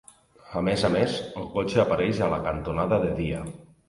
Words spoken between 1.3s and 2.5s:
el cotxe apareix a la